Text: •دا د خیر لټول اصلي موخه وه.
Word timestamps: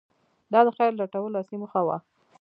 •دا 0.51 0.59
د 0.65 0.69
خیر 0.77 0.91
لټول 1.01 1.31
اصلي 1.41 1.57
موخه 1.61 1.81
وه. 1.87 1.97